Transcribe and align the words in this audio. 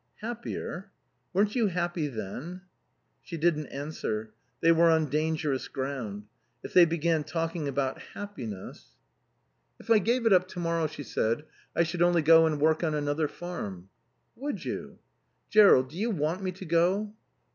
"Happier? 0.21 0.89
Weren't 1.31 1.53
you 1.55 1.67
happy 1.67 2.07
then?" 2.07 2.61
She 3.21 3.37
didn't 3.37 3.67
answer. 3.67 4.33
They 4.59 4.71
were 4.71 4.89
on 4.89 5.11
dangerous 5.11 5.67
ground. 5.67 6.23
If 6.63 6.73
they 6.73 6.85
began 6.85 7.23
talking 7.23 7.67
about 7.67 7.99
happiness 8.15 8.95
"If 9.79 9.91
I 9.91 9.99
gave 9.99 10.25
it 10.25 10.33
up 10.33 10.47
to 10.47 10.59
morrow," 10.59 10.87
she 10.87 11.03
said, 11.03 11.43
"I 11.75 11.83
should 11.83 12.01
only 12.01 12.23
go 12.23 12.47
and 12.47 12.59
work 12.59 12.83
on 12.83 12.95
another 12.95 13.27
farm." 13.27 13.89
"Would 14.37 14.65
you?" 14.65 14.97
"Jerrold 15.51 15.91
do 15.91 15.97
you 15.99 16.09
want 16.09 16.41
me 16.41 16.51
to 16.53 16.65
go?" 16.65 17.13